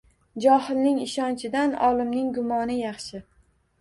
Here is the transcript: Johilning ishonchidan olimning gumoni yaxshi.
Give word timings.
Johilning 0.45 0.95
ishonchidan 1.03 1.75
olimning 1.89 2.33
gumoni 2.39 2.79
yaxshi. 2.83 3.23